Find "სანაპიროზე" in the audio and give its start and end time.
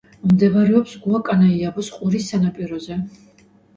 2.33-2.99